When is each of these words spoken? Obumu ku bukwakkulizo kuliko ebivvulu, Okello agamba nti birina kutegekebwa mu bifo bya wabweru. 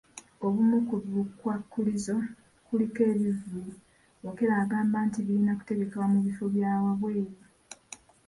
Obumu 0.45 0.77
ku 0.87 0.95
bukwakkulizo 1.13 2.15
kuliko 2.65 2.99
ebivvulu, 3.11 3.71
Okello 4.27 4.55
agamba 4.63 4.97
nti 5.07 5.19
birina 5.25 5.53
kutegekebwa 5.59 6.05
mu 6.13 6.19
bifo 6.25 6.45
bya 6.55 6.71
wabweru. 6.83 7.33